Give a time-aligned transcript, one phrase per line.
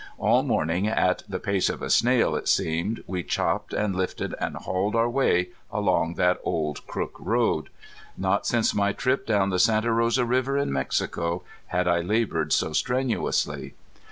[0.17, 4.55] All morning, at the pace of a snail it seemed, we chopped and lifted and
[4.55, 7.69] hauled our way along that old Crook road.
[8.17, 12.73] Not since my trip down the Santa Rosa river in Mexico had I labored so
[12.73, 13.75] strenuously.